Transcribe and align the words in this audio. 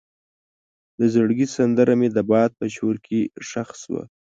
د 0.99 1.01
زړګي 1.13 1.47
سندره 1.55 1.93
مې 1.99 2.09
د 2.15 2.17
باد 2.29 2.51
په 2.59 2.65
شور 2.75 2.95
کې 3.05 3.19
ښخ 3.47 3.69
شوه. 3.83 4.03